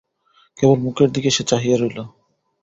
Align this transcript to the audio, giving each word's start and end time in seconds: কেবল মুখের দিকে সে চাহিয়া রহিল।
কেবল 0.59 0.77
মুখের 0.79 1.09
দিকে 1.11 1.29
সে 1.35 1.43
চাহিয়া 1.43 1.77
রহিল। 1.77 1.99